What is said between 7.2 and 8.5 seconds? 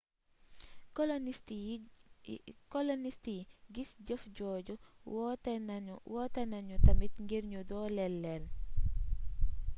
ngir nu dooleel leel